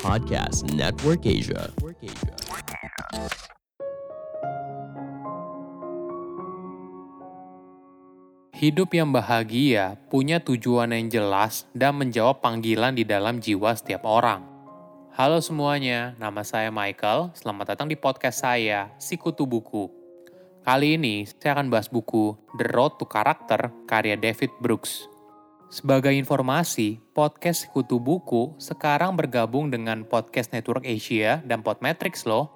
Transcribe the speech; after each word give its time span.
Podcast 0.00 0.64
Network 0.72 1.20
Asia. 1.28 1.68
Hidup 8.56 8.96
yang 8.96 9.12
bahagia 9.12 10.00
punya 10.08 10.40
tujuan 10.40 10.96
yang 10.96 11.12
jelas 11.12 11.68
dan 11.76 12.00
menjawab 12.00 12.40
panggilan 12.40 12.96
di 12.96 13.04
dalam 13.04 13.36
jiwa 13.36 13.76
setiap 13.76 14.08
orang. 14.08 14.48
Halo 15.12 15.44
semuanya, 15.44 16.16
nama 16.16 16.40
saya 16.40 16.72
Michael. 16.72 17.36
Selamat 17.36 17.76
datang 17.76 17.92
di 17.92 18.00
podcast 18.00 18.40
saya, 18.40 18.96
Sikutu 18.96 19.44
Buku. 19.44 19.92
Kali 20.64 20.96
ini 20.96 21.28
saya 21.28 21.60
akan 21.60 21.68
bahas 21.68 21.92
buku 21.92 22.32
The 22.56 22.72
Road 22.72 22.96
to 22.96 23.04
Character 23.04 23.68
karya 23.84 24.16
David 24.16 24.56
Brooks. 24.64 25.13
Sebagai 25.74 26.14
informasi, 26.14 27.02
podcast 27.18 27.66
Sikutu 27.66 27.98
Buku 27.98 28.54
sekarang 28.62 29.18
bergabung 29.18 29.74
dengan 29.74 30.06
Podcast 30.06 30.54
Network 30.54 30.86
Asia 30.86 31.42
dan 31.42 31.66
Podmetrics 31.66 32.22
loh. 32.30 32.46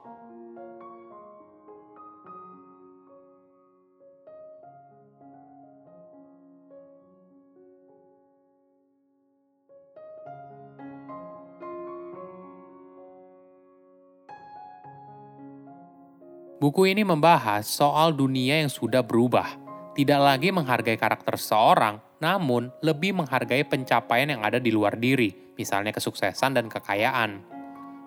Buku 16.63 16.87
ini 16.87 17.03
membahas 17.03 17.67
soal 17.67 18.15
dunia 18.15 18.63
yang 18.63 18.71
sudah 18.71 19.03
berubah, 19.03 19.59
tidak 19.99 20.23
lagi 20.23 20.55
menghargai 20.55 20.95
karakter 20.95 21.35
seorang, 21.35 21.99
namun 22.19 22.71
lebih 22.83 23.15
menghargai 23.15 23.67
pencapaian 23.67 24.31
yang 24.31 24.43
ada 24.43 24.59
di 24.59 24.71
luar 24.75 24.99
diri, 24.99 25.55
misalnya 25.55 25.95
kesuksesan 25.95 26.59
dan 26.59 26.67
kekayaan. 26.67 27.43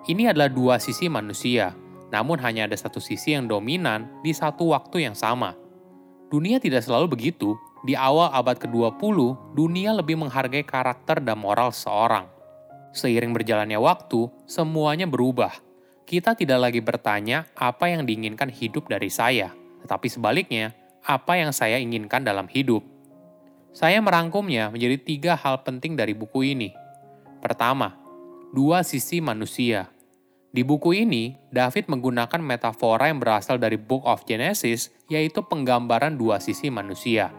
Ini 0.08 0.36
adalah 0.36 0.49
dua 0.52 0.75
sisi 0.77 1.08
manusia, 1.08 1.75
namun 2.09 2.39
hanya 2.44 2.67
ada 2.67 2.77
satu 2.77 2.99
sisi 2.99 3.33
yang 3.33 3.47
dominan 3.47 4.08
di 4.21 4.36
satu 4.36 4.71
waktu 4.75 5.08
yang 5.09 5.16
sama. 5.16 5.55
Dunia 6.31 6.59
tidak 6.59 6.83
selalu 6.83 7.16
begitu. 7.16 7.55
Di 7.81 7.97
awal 7.97 8.30
abad 8.30 8.61
ke-20, 8.61 9.17
dunia 9.58 9.89
lebih 9.97 10.14
menghargai 10.14 10.61
karakter 10.61 11.17
dan 11.17 11.41
moral 11.41 11.73
seorang. 11.73 12.30
Seiring 12.93 13.33
berjalannya 13.33 13.81
waktu, 13.81 14.30
semuanya 14.45 15.09
berubah– 15.09 15.49
kita 16.11 16.36
tidak 16.36 16.59
lagi 16.59 16.83
bertanya 16.83 17.47
apa 17.55 17.88
yang 17.88 18.03
diinginkan 18.03 18.52
hidup 18.52 18.91
dari 18.91 19.08
saya, 19.08 19.55
tetapi 19.80 20.11
sebaliknya, 20.11 20.75
apa 21.08 21.39
yang 21.39 21.55
saya 21.55 21.80
inginkan 21.80 22.27
dalam 22.27 22.52
hidup. 22.52 22.83
Saya 23.72 24.03
merangkumnya 24.03 24.69
menjadi 24.69 25.00
tiga 25.00 25.33
hal 25.39 25.64
penting 25.64 25.95
dari 25.95 26.11
buku 26.11 26.55
ini. 26.55 26.75
Pertama, 27.39 27.95
dua 28.52 28.83
sisi 28.83 29.23
manusia. 29.23 29.89
Di 30.52 30.67
buku 30.67 30.91
ini, 30.91 31.39
David 31.47 31.88
menggunakan 31.88 32.44
metafora 32.44 33.08
yang 33.08 33.23
berasal 33.23 33.55
dari 33.55 33.80
Book 33.80 34.03
of 34.03 34.27
Genesis, 34.27 34.92
yaitu 35.08 35.39
penggambaran 35.47 36.19
dua 36.19 36.44
sisi 36.44 36.67
manusia. 36.67 37.31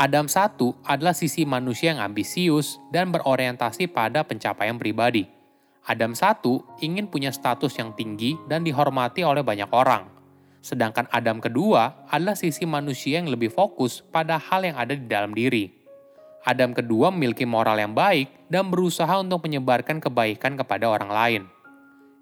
Adam 0.00 0.24
satu 0.24 0.72
adalah 0.88 1.12
sisi 1.12 1.44
manusia 1.44 1.92
yang 1.92 2.00
ambisius 2.00 2.80
dan 2.88 3.12
berorientasi 3.12 3.92
pada 3.92 4.24
pencapaian 4.24 4.80
pribadi 4.80 5.42
Adam 5.82 6.14
satu 6.14 6.62
ingin 6.78 7.10
punya 7.10 7.34
status 7.34 7.74
yang 7.74 7.90
tinggi 7.98 8.38
dan 8.46 8.62
dihormati 8.62 9.26
oleh 9.26 9.42
banyak 9.42 9.66
orang. 9.74 10.06
Sedangkan 10.62 11.10
Adam 11.10 11.42
kedua 11.42 12.06
adalah 12.06 12.38
sisi 12.38 12.62
manusia 12.62 13.18
yang 13.18 13.28
lebih 13.28 13.50
fokus 13.50 14.00
pada 14.00 14.38
hal 14.38 14.62
yang 14.62 14.78
ada 14.78 14.94
di 14.94 15.04
dalam 15.10 15.34
diri. 15.34 15.68
Adam 16.42 16.70
kedua 16.74 17.10
memiliki 17.10 17.42
moral 17.42 17.78
yang 17.82 17.94
baik 17.94 18.50
dan 18.50 18.70
berusaha 18.70 19.10
untuk 19.18 19.42
menyebarkan 19.46 19.98
kebaikan 19.98 20.54
kepada 20.54 20.86
orang 20.86 21.10
lain. 21.10 21.42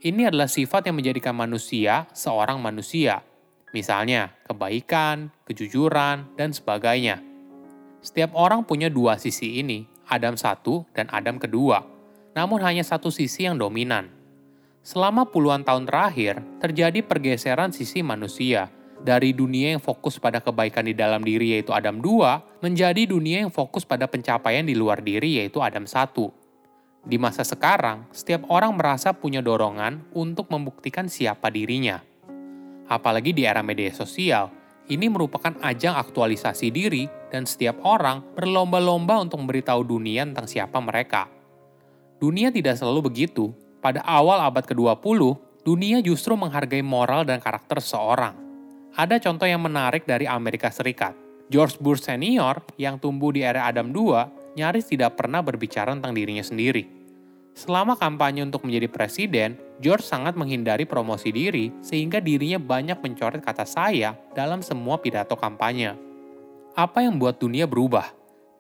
Ini 0.01 0.33
adalah 0.33 0.49
sifat 0.49 0.89
yang 0.89 0.97
menjadikan 0.97 1.37
manusia 1.37 2.09
seorang 2.17 2.57
manusia. 2.61 3.21
Misalnya, 3.77 4.33
kebaikan, 4.49 5.29
kejujuran, 5.45 6.35
dan 6.35 6.51
sebagainya. 6.51 7.21
Setiap 8.01 8.33
orang 8.33 8.65
punya 8.65 8.89
dua 8.89 9.21
sisi 9.21 9.61
ini, 9.61 9.85
Adam 10.09 10.35
satu 10.35 10.89
dan 10.97 11.07
Adam 11.13 11.37
kedua 11.37 12.01
namun 12.35 12.63
hanya 12.63 12.87
satu 12.87 13.11
sisi 13.11 13.47
yang 13.47 13.59
dominan. 13.59 14.11
Selama 14.81 15.29
puluhan 15.29 15.61
tahun 15.61 15.85
terakhir, 15.85 16.41
terjadi 16.57 17.05
pergeseran 17.05 17.69
sisi 17.69 18.01
manusia 18.01 18.73
dari 19.01 19.37
dunia 19.37 19.77
yang 19.77 19.83
fokus 19.83 20.17
pada 20.17 20.41
kebaikan 20.41 20.89
di 20.89 20.97
dalam 20.97 21.21
diri 21.21 21.57
yaitu 21.57 21.73
Adam 21.73 22.01
2 22.01 22.65
menjadi 22.65 23.05
dunia 23.09 23.45
yang 23.45 23.53
fokus 23.53 23.85
pada 23.85 24.09
pencapaian 24.09 24.65
di 24.65 24.73
luar 24.77 25.05
diri 25.05 25.41
yaitu 25.41 25.61
Adam 25.61 25.85
1. 25.85 26.13
Di 27.01 27.17
masa 27.17 27.45
sekarang, 27.45 28.09
setiap 28.13 28.45
orang 28.53 28.77
merasa 28.77 29.17
punya 29.17 29.41
dorongan 29.41 30.05
untuk 30.13 30.53
membuktikan 30.53 31.09
siapa 31.09 31.49
dirinya. 31.49 32.05
Apalagi 32.89 33.33
di 33.33 33.49
era 33.49 33.65
media 33.65 33.89
sosial, 33.93 34.53
ini 34.91 35.09
merupakan 35.09 35.57
ajang 35.65 35.97
aktualisasi 35.97 36.69
diri 36.69 37.09
dan 37.33 37.49
setiap 37.49 37.81
orang 37.87 38.21
berlomba-lomba 38.37 39.17
untuk 39.23 39.41
memberitahu 39.41 39.81
dunia 39.87 40.29
tentang 40.29 40.51
siapa 40.51 40.77
mereka. 40.83 41.31
Dunia 42.21 42.53
tidak 42.53 42.77
selalu 42.77 43.09
begitu. 43.09 43.55
Pada 43.81 44.05
awal 44.05 44.45
abad 44.45 44.65
ke-20, 44.69 45.21
dunia 45.65 46.05
justru 46.05 46.37
menghargai 46.37 46.85
moral 46.85 47.25
dan 47.25 47.41
karakter 47.41 47.81
seorang. 47.81 48.37
Ada 48.93 49.17
contoh 49.17 49.49
yang 49.49 49.65
menarik 49.65 50.05
dari 50.05 50.29
Amerika 50.29 50.69
Serikat. 50.69 51.17
George 51.49 51.81
Bush 51.81 52.05
senior 52.05 52.63
yang 52.77 53.01
tumbuh 53.01 53.33
di 53.33 53.41
era 53.41 53.67
Adam 53.67 53.89
II 53.91 54.15
nyaris 54.55 54.87
tidak 54.87 55.17
pernah 55.17 55.41
berbicara 55.41 55.97
tentang 55.97 56.13
dirinya 56.13 56.45
sendiri. 56.45 56.87
Selama 57.57 57.99
kampanye 57.99 58.47
untuk 58.47 58.63
menjadi 58.63 58.87
presiden, 58.87 59.59
George 59.83 60.07
sangat 60.07 60.39
menghindari 60.39 60.87
promosi 60.87 61.35
diri 61.35 61.75
sehingga 61.83 62.23
dirinya 62.23 62.61
banyak 62.61 63.03
mencoret 63.03 63.43
kata 63.43 63.67
saya 63.67 64.15
dalam 64.37 64.63
semua 64.63 65.01
pidato 65.03 65.35
kampanye. 65.35 65.97
Apa 66.77 67.03
yang 67.03 67.19
membuat 67.19 67.43
dunia 67.43 67.67
berubah? 67.67 68.07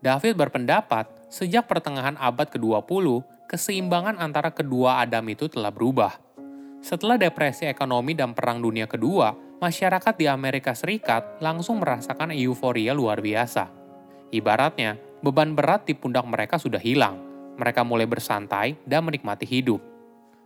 David 0.02 0.34
berpendapat, 0.34 1.06
sejak 1.30 1.68
pertengahan 1.70 2.18
abad 2.18 2.50
ke-20, 2.50 3.22
keseimbangan 3.50 4.22
antara 4.22 4.54
kedua 4.54 5.02
Adam 5.02 5.26
itu 5.26 5.50
telah 5.50 5.74
berubah. 5.74 6.14
Setelah 6.78 7.18
depresi 7.18 7.66
ekonomi 7.66 8.14
dan 8.14 8.30
Perang 8.30 8.62
Dunia 8.62 8.86
Kedua, 8.86 9.34
masyarakat 9.58 10.14
di 10.14 10.30
Amerika 10.30 10.70
Serikat 10.70 11.42
langsung 11.42 11.82
merasakan 11.82 12.30
euforia 12.30 12.94
luar 12.94 13.18
biasa. 13.18 13.66
Ibaratnya, 14.30 14.94
beban 15.18 15.58
berat 15.58 15.82
di 15.82 15.98
pundak 15.98 16.22
mereka 16.30 16.62
sudah 16.62 16.78
hilang. 16.78 17.18
Mereka 17.58 17.82
mulai 17.82 18.06
bersantai 18.06 18.78
dan 18.86 19.02
menikmati 19.02 19.44
hidup. 19.44 19.82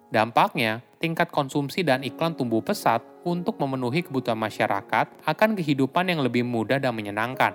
Dampaknya, 0.09 0.81
tingkat 0.97 1.29
konsumsi 1.29 1.85
dan 1.85 2.01
iklan 2.01 2.33
tumbuh 2.33 2.65
pesat 2.65 3.05
untuk 3.29 3.61
memenuhi 3.61 4.01
kebutuhan 4.01 4.41
masyarakat 4.41 5.29
akan 5.29 5.51
kehidupan 5.53 6.09
yang 6.09 6.25
lebih 6.25 6.43
mudah 6.43 6.81
dan 6.81 6.97
menyenangkan. 6.97 7.53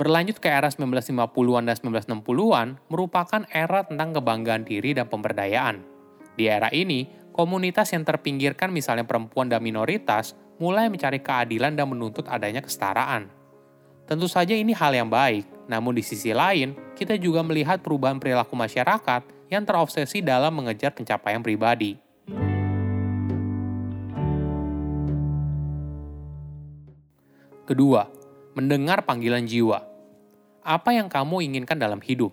Berlanjut 0.00 0.40
ke 0.40 0.48
era 0.48 0.64
1950-an 0.64 1.68
dan 1.68 1.76
1960-an 1.76 2.80
merupakan 2.88 3.44
era 3.52 3.84
tentang 3.84 4.16
kebanggaan 4.16 4.64
diri 4.64 4.96
dan 4.96 5.04
pemberdayaan. 5.12 5.84
Di 6.40 6.48
era 6.48 6.72
ini, 6.72 7.04
komunitas 7.36 7.92
yang 7.92 8.08
terpinggirkan 8.08 8.72
misalnya 8.72 9.04
perempuan 9.04 9.52
dan 9.52 9.60
minoritas 9.60 10.32
mulai 10.56 10.88
mencari 10.88 11.20
keadilan 11.20 11.76
dan 11.76 11.84
menuntut 11.84 12.24
adanya 12.32 12.64
kesetaraan. 12.64 13.28
Tentu 14.08 14.24
saja 14.24 14.56
ini 14.56 14.72
hal 14.72 14.96
yang 14.96 15.12
baik, 15.12 15.44
namun 15.68 15.92
di 15.92 16.00
sisi 16.00 16.32
lain, 16.32 16.72
kita 16.96 17.20
juga 17.20 17.44
melihat 17.44 17.84
perubahan 17.84 18.16
perilaku 18.16 18.56
masyarakat 18.56 19.52
yang 19.52 19.68
terobsesi 19.68 20.24
dalam 20.24 20.56
mengejar 20.56 20.96
pencapaian 20.96 21.44
pribadi. 21.44 22.00
Kedua, 27.68 28.08
mendengar 28.56 29.04
panggilan 29.04 29.44
jiwa 29.44 29.89
apa 30.64 30.96
yang 30.96 31.08
kamu 31.08 31.44
inginkan 31.46 31.76
dalam 31.76 32.00
hidup. 32.00 32.32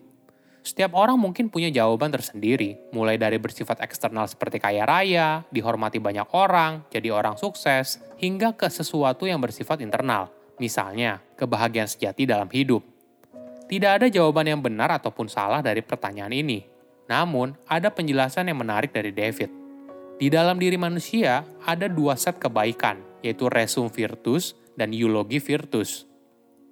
Setiap 0.68 1.00
orang 1.00 1.16
mungkin 1.16 1.48
punya 1.48 1.72
jawaban 1.72 2.12
tersendiri, 2.12 2.76
mulai 2.92 3.16
dari 3.16 3.40
bersifat 3.40 3.80
eksternal 3.80 4.28
seperti 4.28 4.60
kaya 4.60 4.84
raya, 4.84 5.48
dihormati 5.48 5.96
banyak 5.96 6.28
orang, 6.36 6.84
jadi 6.92 7.16
orang 7.16 7.40
sukses, 7.40 8.04
hingga 8.20 8.52
ke 8.52 8.68
sesuatu 8.68 9.24
yang 9.24 9.40
bersifat 9.40 9.80
internal, 9.80 10.28
misalnya 10.60 11.24
kebahagiaan 11.40 11.88
sejati 11.88 12.28
dalam 12.28 12.52
hidup. 12.52 12.84
Tidak 13.68 13.92
ada 14.00 14.08
jawaban 14.12 14.48
yang 14.48 14.60
benar 14.64 14.92
ataupun 14.96 15.32
salah 15.32 15.64
dari 15.64 15.80
pertanyaan 15.80 16.36
ini, 16.36 16.68
namun 17.08 17.56
ada 17.68 17.88
penjelasan 17.88 18.52
yang 18.52 18.60
menarik 18.60 18.92
dari 18.92 19.16
David. 19.16 19.52
Di 20.18 20.28
dalam 20.34 20.58
diri 20.58 20.76
manusia 20.82 21.46
ada 21.64 21.86
dua 21.86 22.18
set 22.18 22.42
kebaikan, 22.42 23.00
yaitu 23.22 23.48
resum 23.48 23.88
virtus 23.88 24.58
dan 24.74 24.90
eulogi 24.90 25.38
virtus. 25.38 26.07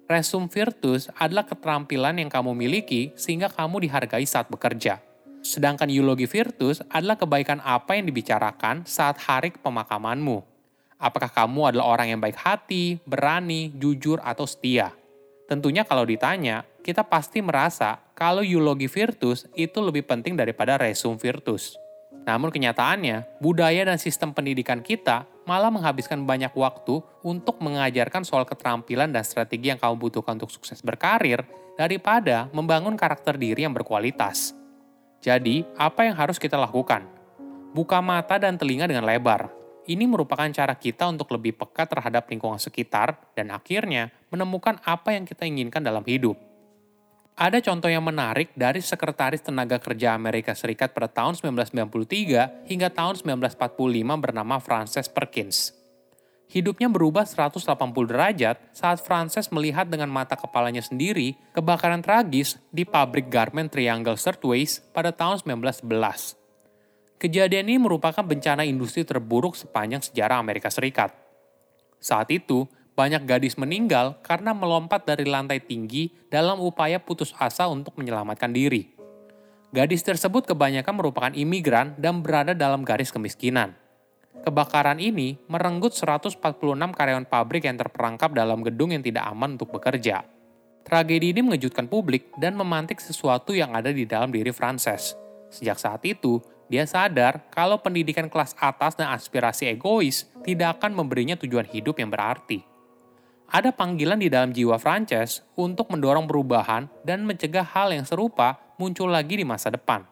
Resum 0.06 0.46
virtus 0.46 1.10
adalah 1.18 1.42
keterampilan 1.42 2.22
yang 2.22 2.30
kamu 2.30 2.54
miliki 2.54 3.10
sehingga 3.18 3.50
kamu 3.50 3.90
dihargai 3.90 4.22
saat 4.22 4.46
bekerja. 4.46 5.02
Sedangkan 5.42 5.90
eulogi 5.90 6.30
virtus 6.30 6.78
adalah 6.86 7.18
kebaikan 7.18 7.58
apa 7.58 7.98
yang 7.98 8.06
dibicarakan 8.06 8.86
saat 8.86 9.18
hari 9.18 9.50
pemakamanmu. 9.58 10.46
Apakah 11.02 11.26
kamu 11.26 11.74
adalah 11.74 11.90
orang 11.90 12.14
yang 12.14 12.20
baik 12.22 12.38
hati, 12.38 13.02
berani, 13.02 13.74
jujur, 13.74 14.22
atau 14.22 14.46
setia? 14.46 14.94
Tentunya 15.50 15.82
kalau 15.82 16.06
ditanya, 16.06 16.62
kita 16.86 17.02
pasti 17.02 17.42
merasa 17.42 17.98
kalau 18.14 18.46
eulogi 18.46 18.86
virtus 18.86 19.50
itu 19.58 19.82
lebih 19.82 20.06
penting 20.06 20.38
daripada 20.38 20.78
resum 20.78 21.18
virtus. 21.18 21.74
Namun 22.22 22.54
kenyataannya, 22.54 23.42
budaya 23.42 23.86
dan 23.90 23.98
sistem 23.98 24.30
pendidikan 24.30 24.82
kita 24.82 25.26
malah 25.46 25.70
menghabiskan 25.70 26.26
banyak 26.26 26.50
waktu 26.52 27.00
untuk 27.22 27.62
mengajarkan 27.62 28.26
soal 28.26 28.42
keterampilan 28.42 29.14
dan 29.14 29.22
strategi 29.22 29.70
yang 29.70 29.78
kamu 29.78 29.96
butuhkan 29.96 30.36
untuk 30.36 30.50
sukses 30.50 30.82
berkarir 30.82 31.46
daripada 31.78 32.50
membangun 32.50 32.98
karakter 32.98 33.38
diri 33.38 33.62
yang 33.62 33.72
berkualitas. 33.72 34.52
Jadi, 35.22 35.62
apa 35.78 36.04
yang 36.04 36.18
harus 36.18 36.36
kita 36.36 36.58
lakukan? 36.58 37.06
Buka 37.72 38.02
mata 38.02 38.36
dan 38.36 38.58
telinga 38.58 38.90
dengan 38.90 39.06
lebar. 39.06 39.48
Ini 39.86 40.02
merupakan 40.06 40.50
cara 40.50 40.74
kita 40.74 41.06
untuk 41.06 41.30
lebih 41.30 41.54
peka 41.54 41.86
terhadap 41.86 42.26
lingkungan 42.26 42.58
sekitar 42.58 43.14
dan 43.38 43.54
akhirnya 43.54 44.10
menemukan 44.34 44.82
apa 44.82 45.14
yang 45.14 45.22
kita 45.22 45.46
inginkan 45.46 45.82
dalam 45.82 46.02
hidup. 46.02 46.34
Ada 47.36 47.60
contoh 47.60 47.92
yang 47.92 48.00
menarik 48.00 48.48
dari 48.56 48.80
Sekretaris 48.80 49.44
Tenaga 49.44 49.76
Kerja 49.76 50.16
Amerika 50.16 50.56
Serikat 50.56 50.96
pada 50.96 51.04
tahun 51.04 51.36
1993 51.36 52.64
hingga 52.64 52.88
tahun 52.88 53.20
1945 53.20 54.24
bernama 54.24 54.56
Frances 54.56 55.04
Perkins. 55.12 55.76
Hidupnya 56.48 56.88
berubah 56.88 57.28
180 57.28 57.60
derajat 58.08 58.56
saat 58.72 59.04
Frances 59.04 59.52
melihat 59.52 59.84
dengan 59.84 60.08
mata 60.08 60.32
kepalanya 60.32 60.80
sendiri 60.80 61.36
kebakaran 61.52 62.00
tragis 62.00 62.56
di 62.72 62.88
pabrik 62.88 63.28
garment 63.28 63.68
Triangle 63.68 64.16
Shirtwaist 64.16 64.88
pada 64.96 65.12
tahun 65.12 65.44
1911. 65.44 66.40
Kejadian 67.20 67.68
ini 67.68 67.76
merupakan 67.76 68.24
bencana 68.24 68.64
industri 68.64 69.04
terburuk 69.04 69.60
sepanjang 69.60 70.00
sejarah 70.00 70.40
Amerika 70.40 70.72
Serikat. 70.72 71.12
Saat 72.00 72.32
itu, 72.32 72.64
banyak 72.96 73.28
gadis 73.28 73.60
meninggal 73.60 74.16
karena 74.24 74.56
melompat 74.56 75.04
dari 75.04 75.28
lantai 75.28 75.60
tinggi 75.60 76.08
dalam 76.32 76.56
upaya 76.64 76.96
putus 76.96 77.36
asa 77.36 77.68
untuk 77.68 77.92
menyelamatkan 78.00 78.48
diri. 78.56 78.96
Gadis 79.68 80.00
tersebut 80.00 80.48
kebanyakan 80.48 80.96
merupakan 80.96 81.32
imigran 81.36 81.92
dan 82.00 82.24
berada 82.24 82.56
dalam 82.56 82.80
garis 82.80 83.12
kemiskinan. 83.12 83.76
Kebakaran 84.40 84.96
ini 84.96 85.36
merenggut 85.52 85.92
146 85.92 86.40
karyawan 86.96 87.28
pabrik 87.28 87.68
yang 87.68 87.76
terperangkap 87.76 88.32
dalam 88.32 88.64
gedung 88.64 88.96
yang 88.96 89.04
tidak 89.04 89.28
aman 89.28 89.60
untuk 89.60 89.76
bekerja. 89.76 90.24
Tragedi 90.86 91.36
ini 91.36 91.44
mengejutkan 91.44 91.90
publik 91.92 92.32
dan 92.40 92.56
memantik 92.56 93.02
sesuatu 93.02 93.52
yang 93.52 93.76
ada 93.76 93.92
di 93.92 94.08
dalam 94.08 94.32
diri 94.32 94.54
Frances. 94.54 95.18
Sejak 95.50 95.76
saat 95.76 96.00
itu, 96.06 96.40
dia 96.70 96.86
sadar 96.88 97.44
kalau 97.52 97.76
pendidikan 97.82 98.30
kelas 98.30 98.56
atas 98.56 98.96
dan 98.96 99.12
aspirasi 99.12 99.68
egois 99.68 100.30
tidak 100.46 100.80
akan 100.80 100.94
memberinya 100.94 101.34
tujuan 101.34 101.66
hidup 101.66 101.98
yang 101.98 102.08
berarti 102.08 102.75
ada 103.46 103.70
panggilan 103.70 104.18
di 104.18 104.26
dalam 104.26 104.50
jiwa 104.50 104.76
Frances 104.76 105.42
untuk 105.54 105.90
mendorong 105.94 106.26
perubahan 106.26 106.90
dan 107.06 107.22
mencegah 107.22 107.62
hal 107.62 107.94
yang 107.94 108.02
serupa 108.02 108.58
muncul 108.76 109.06
lagi 109.06 109.38
di 109.38 109.46
masa 109.46 109.70
depan. 109.70 110.02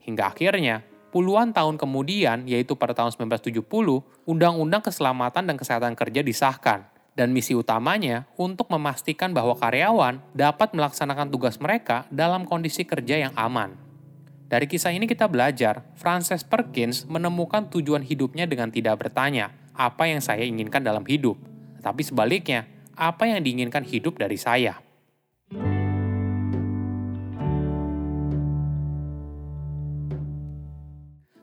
Hingga 0.00 0.32
akhirnya, 0.32 0.86
puluhan 1.10 1.50
tahun 1.50 1.76
kemudian, 1.76 2.46
yaitu 2.46 2.78
pada 2.78 2.94
tahun 2.96 3.12
1970, 3.12 3.60
Undang-Undang 4.24 4.82
Keselamatan 4.86 5.44
dan 5.50 5.56
Kesehatan 5.58 5.94
Kerja 5.98 6.22
disahkan, 6.22 6.86
dan 7.18 7.34
misi 7.34 7.52
utamanya 7.52 8.24
untuk 8.38 8.70
memastikan 8.70 9.34
bahwa 9.34 9.58
karyawan 9.58 10.22
dapat 10.32 10.72
melaksanakan 10.72 11.28
tugas 11.28 11.58
mereka 11.58 12.06
dalam 12.08 12.46
kondisi 12.46 12.86
kerja 12.86 13.28
yang 13.28 13.34
aman. 13.36 13.76
Dari 14.50 14.66
kisah 14.66 14.90
ini 14.90 15.06
kita 15.06 15.30
belajar, 15.30 15.86
Frances 15.94 16.42
Perkins 16.42 17.06
menemukan 17.06 17.70
tujuan 17.70 18.02
hidupnya 18.02 18.50
dengan 18.50 18.72
tidak 18.72 18.98
bertanya, 18.98 19.54
apa 19.76 20.10
yang 20.10 20.18
saya 20.18 20.42
inginkan 20.42 20.82
dalam 20.82 21.06
hidup, 21.06 21.38
tapi 21.80 22.04
sebaliknya, 22.04 22.68
apa 22.92 23.24
yang 23.24 23.40
diinginkan 23.40 23.82
hidup 23.82 24.20
dari 24.20 24.36
saya? 24.36 24.76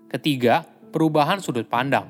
Ketiga, 0.08 0.64
perubahan 0.94 1.44
sudut 1.44 1.68
pandang. 1.68 2.08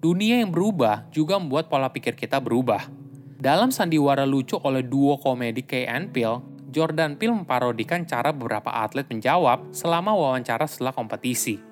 Dunia 0.00 0.40
yang 0.40 0.48
berubah 0.48 1.10
juga 1.12 1.36
membuat 1.36 1.68
pola 1.68 1.92
pikir 1.92 2.16
kita 2.16 2.40
berubah. 2.40 2.88
Dalam 3.36 3.72
sandiwara 3.72 4.24
lucu 4.24 4.56
oleh 4.60 4.84
duo 4.84 5.16
komedi 5.20 5.64
Kay 5.64 5.84
and 5.84 6.12
Peele, 6.12 6.40
Jordan 6.70 7.18
Peele 7.18 7.34
memparodikan 7.34 8.06
cara 8.06 8.30
beberapa 8.30 8.70
atlet 8.72 9.04
menjawab 9.10 9.74
selama 9.74 10.14
wawancara 10.14 10.64
setelah 10.70 10.94
kompetisi. 10.94 11.69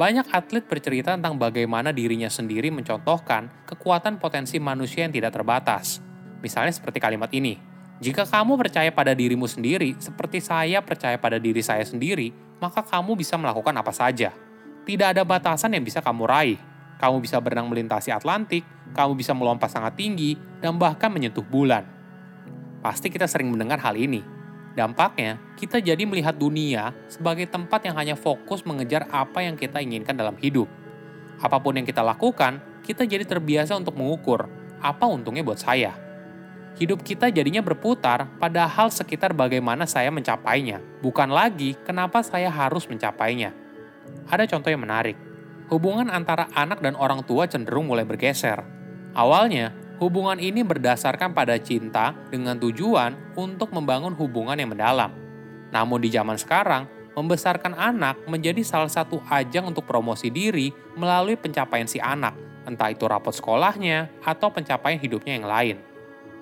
Banyak 0.00 0.32
atlet 0.32 0.64
bercerita 0.64 1.12
tentang 1.12 1.36
bagaimana 1.36 1.92
dirinya 1.92 2.32
sendiri 2.32 2.72
mencontohkan 2.72 3.68
kekuatan 3.68 4.16
potensi 4.16 4.56
manusia 4.56 5.04
yang 5.04 5.12
tidak 5.12 5.36
terbatas. 5.36 6.00
Misalnya 6.40 6.72
seperti 6.72 6.96
kalimat 6.96 7.28
ini, 7.36 7.60
jika 8.00 8.24
kamu 8.24 8.56
percaya 8.56 8.88
pada 8.96 9.12
dirimu 9.12 9.44
sendiri, 9.44 10.00
seperti 10.00 10.40
saya 10.40 10.80
percaya 10.80 11.20
pada 11.20 11.36
diri 11.36 11.60
saya 11.60 11.84
sendiri, 11.84 12.32
maka 12.64 12.80
kamu 12.80 13.12
bisa 13.12 13.36
melakukan 13.36 13.76
apa 13.76 13.92
saja. 13.92 14.32
Tidak 14.88 15.04
ada 15.04 15.20
batasan 15.20 15.76
yang 15.76 15.84
bisa 15.84 16.00
kamu 16.00 16.24
raih. 16.24 16.56
Kamu 16.96 17.20
bisa 17.20 17.36
berenang 17.36 17.68
melintasi 17.68 18.08
Atlantik, 18.08 18.64
kamu 18.96 19.12
bisa 19.20 19.36
melompat 19.36 19.68
sangat 19.68 20.00
tinggi, 20.00 20.32
dan 20.64 20.80
bahkan 20.80 21.12
menyentuh 21.12 21.44
bulan. 21.44 21.84
Pasti 22.80 23.12
kita 23.12 23.28
sering 23.28 23.52
mendengar 23.52 23.76
hal 23.84 24.00
ini, 24.00 24.24
Dampaknya, 24.70 25.42
kita 25.58 25.82
jadi 25.82 26.06
melihat 26.06 26.38
dunia 26.38 26.94
sebagai 27.10 27.50
tempat 27.50 27.82
yang 27.82 27.98
hanya 27.98 28.14
fokus 28.14 28.62
mengejar 28.62 29.10
apa 29.10 29.42
yang 29.42 29.58
kita 29.58 29.82
inginkan 29.82 30.14
dalam 30.14 30.38
hidup. 30.38 30.70
Apa 31.42 31.58
pun 31.58 31.74
yang 31.74 31.86
kita 31.88 32.06
lakukan, 32.06 32.62
kita 32.86 33.02
jadi 33.02 33.26
terbiasa 33.26 33.74
untuk 33.74 33.98
mengukur 33.98 34.46
apa 34.80 35.04
untungnya 35.10 35.44
buat 35.44 35.60
saya. 35.60 35.92
Hidup 36.78 37.02
kita 37.02 37.28
jadinya 37.28 37.60
berputar 37.60 38.30
pada 38.40 38.64
hal 38.64 38.88
sekitar 38.88 39.34
bagaimana 39.34 39.84
saya 39.84 40.08
mencapainya, 40.08 40.80
bukan 41.02 41.28
lagi 41.28 41.76
kenapa 41.82 42.22
saya 42.22 42.48
harus 42.48 42.86
mencapainya. 42.86 43.52
Ada 44.30 44.46
contoh 44.48 44.70
yang 44.70 44.80
menarik. 44.80 45.18
Hubungan 45.68 46.10
antara 46.10 46.50
anak 46.54 46.82
dan 46.82 46.94
orang 46.98 47.22
tua 47.26 47.46
cenderung 47.46 47.90
mulai 47.90 48.06
bergeser. 48.06 48.62
Awalnya, 49.14 49.74
Hubungan 50.00 50.40
ini 50.40 50.64
berdasarkan 50.64 51.36
pada 51.36 51.60
cinta 51.60 52.16
dengan 52.32 52.56
tujuan 52.56 53.36
untuk 53.36 53.68
membangun 53.76 54.16
hubungan 54.16 54.56
yang 54.56 54.72
mendalam. 54.72 55.12
Namun 55.68 56.00
di 56.00 56.08
zaman 56.08 56.40
sekarang, 56.40 56.88
membesarkan 57.12 57.76
anak 57.76 58.16
menjadi 58.24 58.64
salah 58.64 58.88
satu 58.88 59.20
ajang 59.28 59.68
untuk 59.68 59.84
promosi 59.84 60.32
diri 60.32 60.72
melalui 60.96 61.36
pencapaian 61.36 61.84
si 61.84 62.00
anak, 62.00 62.32
entah 62.64 62.88
itu 62.88 63.04
rapot 63.04 63.36
sekolahnya 63.36 64.08
atau 64.24 64.48
pencapaian 64.48 64.96
hidupnya 64.96 65.36
yang 65.36 65.44
lain. 65.44 65.76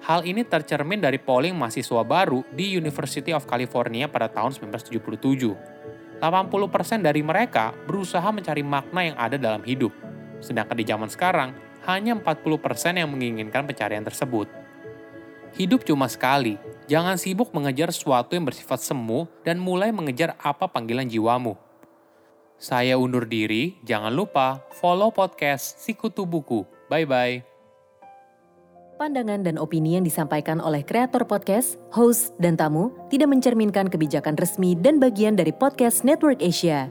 Hal 0.06 0.22
ini 0.22 0.46
tercermin 0.46 1.02
dari 1.02 1.18
polling 1.18 1.58
mahasiswa 1.58 2.06
baru 2.06 2.46
di 2.54 2.78
University 2.78 3.34
of 3.34 3.42
California 3.50 4.06
pada 4.06 4.30
tahun 4.30 4.54
1977. 4.54 6.22
80% 6.22 7.02
dari 7.02 7.26
mereka 7.26 7.74
berusaha 7.90 8.30
mencari 8.30 8.62
makna 8.62 9.02
yang 9.02 9.18
ada 9.18 9.34
dalam 9.34 9.66
hidup. 9.66 9.90
Sedangkan 10.38 10.78
di 10.78 10.86
zaman 10.86 11.10
sekarang, 11.10 11.50
hanya 11.88 12.12
40% 12.12 13.00
yang 13.00 13.08
menginginkan 13.08 13.64
pencarian 13.64 14.04
tersebut. 14.04 14.44
Hidup 15.56 15.88
cuma 15.88 16.04
sekali, 16.12 16.60
jangan 16.84 17.16
sibuk 17.16 17.48
mengejar 17.56 17.88
sesuatu 17.88 18.36
yang 18.36 18.44
bersifat 18.44 18.84
semu 18.84 19.24
dan 19.40 19.56
mulai 19.56 19.88
mengejar 19.88 20.36
apa 20.36 20.68
panggilan 20.68 21.08
jiwamu. 21.08 21.56
Saya 22.60 23.00
undur 23.00 23.24
diri, 23.24 23.80
jangan 23.88 24.12
lupa 24.12 24.60
follow 24.76 25.08
podcast 25.08 25.80
Sikutu 25.80 26.28
Buku. 26.28 26.68
Bye-bye. 26.92 27.48
Pandangan 28.98 29.46
dan 29.46 29.56
opini 29.62 29.94
yang 29.94 30.02
disampaikan 30.02 30.58
oleh 30.58 30.82
kreator 30.82 31.22
podcast, 31.22 31.78
host, 31.94 32.34
dan 32.42 32.58
tamu 32.58 32.90
tidak 33.14 33.30
mencerminkan 33.30 33.86
kebijakan 33.86 34.34
resmi 34.34 34.74
dan 34.74 34.98
bagian 34.98 35.38
dari 35.38 35.54
podcast 35.54 36.02
Network 36.02 36.42
Asia. 36.42 36.90